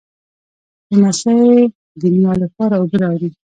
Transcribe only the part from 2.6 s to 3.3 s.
اوبه راوړي.